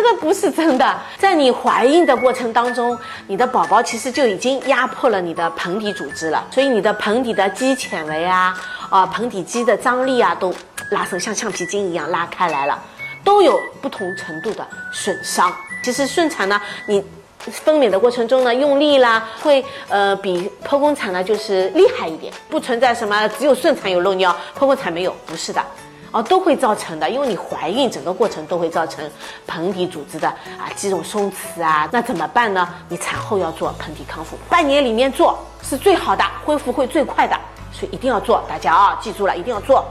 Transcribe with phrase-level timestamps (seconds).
[0.00, 0.96] 这个不是真的。
[1.18, 8.54] 在你怀孕的过程当中，你的宝宝其实就已经压迫了你的盆底组织了，所以你的盆底的肌纤维啊，
[8.90, 10.54] 啊盆底肌的张力啊，都
[10.92, 12.80] 拉伸像橡皮筋一样拉开来了，
[13.24, 15.52] 都有不同程度的损伤。
[15.82, 17.04] 其实顺产呢，你。
[17.64, 25.64] 分娩的过程中呢，用力啦，会呃比剖宫产呢就是厉害一点，不存在什么只有顺产有漏尿，剖宫产没有，不是的，
[26.10, 29.08] 哦都会造成的，因为你怀孕整个过程都会造成
[29.46, 32.68] 盆底组织的啊肌肉松弛啊，那怎么办呢？
[32.88, 37.38] 你产后要做盆底康复，半年里面做是最好的，恢复会最快的，
[37.72, 39.84] 所以一定要做，大家啊记住了，一定要做。